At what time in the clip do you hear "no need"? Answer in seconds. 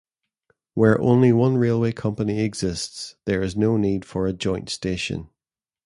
3.55-4.03